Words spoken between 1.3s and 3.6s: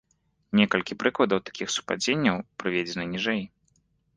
такіх супадзенняў прыведзена ніжэй.